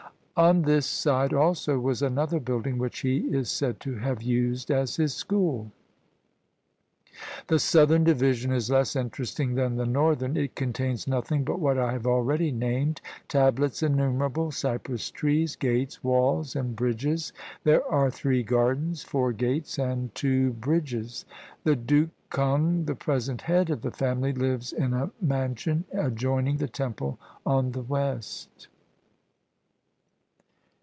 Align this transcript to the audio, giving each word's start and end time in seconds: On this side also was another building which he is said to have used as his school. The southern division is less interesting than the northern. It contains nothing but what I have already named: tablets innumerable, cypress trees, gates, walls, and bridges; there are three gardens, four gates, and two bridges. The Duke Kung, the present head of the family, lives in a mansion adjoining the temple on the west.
On 0.37 0.63
this 0.63 0.87
side 0.87 1.33
also 1.35 1.77
was 1.79 2.01
another 2.01 2.39
building 2.39 2.79
which 2.79 3.01
he 3.01 3.17
is 3.27 3.47
said 3.51 3.79
to 3.81 3.97
have 3.97 4.23
used 4.23 4.71
as 4.71 4.95
his 4.95 5.13
school. 5.13 5.71
The 7.45 7.59
southern 7.59 8.03
division 8.05 8.51
is 8.51 8.71
less 8.71 8.95
interesting 8.95 9.53
than 9.53 9.75
the 9.75 9.85
northern. 9.85 10.35
It 10.35 10.55
contains 10.55 11.05
nothing 11.07 11.43
but 11.43 11.59
what 11.59 11.77
I 11.77 11.91
have 11.91 12.07
already 12.07 12.49
named: 12.51 13.01
tablets 13.27 13.83
innumerable, 13.83 14.49
cypress 14.49 15.11
trees, 15.11 15.55
gates, 15.55 16.03
walls, 16.03 16.55
and 16.55 16.75
bridges; 16.75 17.33
there 17.63 17.85
are 17.87 18.09
three 18.09 18.41
gardens, 18.41 19.03
four 19.03 19.33
gates, 19.33 19.77
and 19.77 20.15
two 20.15 20.53
bridges. 20.53 21.23
The 21.65 21.75
Duke 21.75 22.09
Kung, 22.31 22.85
the 22.85 22.95
present 22.95 23.43
head 23.43 23.69
of 23.69 23.83
the 23.83 23.91
family, 23.91 24.33
lives 24.33 24.73
in 24.73 24.95
a 24.95 25.11
mansion 25.21 25.83
adjoining 25.93 26.57
the 26.57 26.67
temple 26.69 27.19
on 27.45 27.73
the 27.73 27.83
west. 27.83 28.69